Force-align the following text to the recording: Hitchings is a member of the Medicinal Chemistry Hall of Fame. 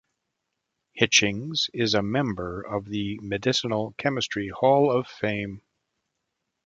Hitchings 0.99 1.69
is 1.75 1.93
a 1.93 2.01
member 2.01 2.63
of 2.63 2.85
the 2.85 3.19
Medicinal 3.21 3.93
Chemistry 3.99 4.47
Hall 4.47 4.91
of 4.91 5.05
Fame. 5.07 5.61